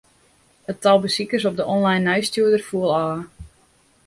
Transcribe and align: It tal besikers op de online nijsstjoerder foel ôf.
It 0.71 0.77
tal 0.83 0.99
besikers 1.03 1.45
op 1.45 1.55
de 1.55 1.65
online 1.65 2.03
nijsstjoerder 2.03 2.59
foel 2.69 2.91
ôf. 2.95 3.23